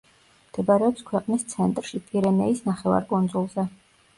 მდებარეობს 0.45 1.03
ქვეყნის 1.09 1.45
ცენტრში, 1.53 2.01
პირენეის 2.09 2.65
ნახევარკუნძულზე. 2.71 3.71